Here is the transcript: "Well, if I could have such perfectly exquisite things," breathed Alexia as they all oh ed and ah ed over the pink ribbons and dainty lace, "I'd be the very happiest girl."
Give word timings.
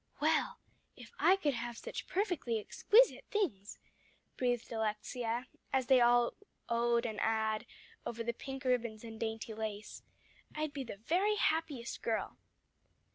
"Well, 0.19 0.57
if 0.97 1.11
I 1.19 1.35
could 1.35 1.53
have 1.53 1.77
such 1.77 2.07
perfectly 2.07 2.57
exquisite 2.57 3.23
things," 3.29 3.77
breathed 4.35 4.71
Alexia 4.71 5.45
as 5.71 5.85
they 5.85 6.01
all 6.01 6.33
oh 6.67 6.95
ed 6.95 7.05
and 7.05 7.19
ah 7.21 7.57
ed 7.57 7.67
over 8.03 8.23
the 8.23 8.33
pink 8.33 8.65
ribbons 8.65 9.03
and 9.03 9.19
dainty 9.19 9.53
lace, 9.53 10.01
"I'd 10.55 10.73
be 10.73 10.83
the 10.83 10.97
very 10.97 11.35
happiest 11.35 12.01
girl." 12.01 12.39